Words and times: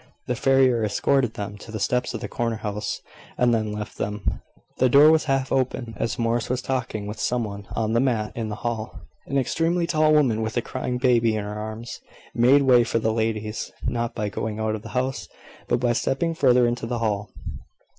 The 0.25 0.35
farrier 0.35 0.83
escorted 0.83 1.35
them 1.35 1.59
to 1.59 1.71
the 1.71 1.79
steps 1.79 2.15
of 2.15 2.21
the 2.21 2.27
corner 2.27 2.55
house, 2.55 3.01
and 3.37 3.53
then 3.53 3.71
left 3.71 3.99
them. 3.99 4.41
The 4.79 4.89
door 4.89 5.11
was 5.11 5.25
half 5.25 5.51
open, 5.51 5.93
as 5.95 6.17
Morris 6.17 6.49
was 6.49 6.63
talking 6.63 7.05
with 7.05 7.19
some 7.19 7.43
one 7.43 7.67
on 7.75 7.93
the 7.93 7.99
mat 7.99 8.31
in 8.33 8.49
the 8.49 8.55
hall. 8.65 8.99
An 9.27 9.37
extremely 9.37 9.85
tall 9.85 10.11
woman, 10.11 10.41
with 10.41 10.57
a 10.57 10.61
crying 10.63 10.97
baby 10.97 11.35
in 11.35 11.43
her 11.43 11.53
arms, 11.53 11.99
made 12.33 12.63
way 12.63 12.83
for 12.83 12.97
the 12.97 13.13
ladies, 13.13 13.71
not 13.85 14.15
by 14.15 14.27
going 14.27 14.59
out 14.59 14.73
of 14.73 14.81
the 14.81 14.89
house, 14.97 15.27
but 15.67 15.79
by 15.79 15.93
stepping 15.93 16.33
further 16.33 16.65
into 16.65 16.87
the 16.87 16.97
hall. 16.97 17.29